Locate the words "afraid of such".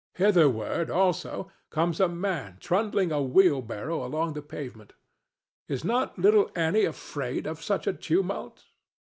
6.85-7.85